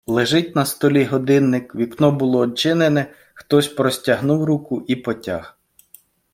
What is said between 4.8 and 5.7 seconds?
і потяг.